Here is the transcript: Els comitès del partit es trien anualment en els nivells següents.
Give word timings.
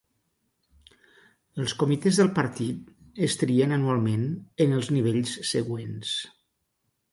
Els 1.63 1.75
comitès 1.83 2.17
del 2.21 2.31
partit 2.39 2.89
es 3.29 3.37
trien 3.43 3.77
anualment 3.77 4.27
en 4.67 4.75
els 4.81 4.91
nivells 4.99 5.39
següents. 5.53 6.19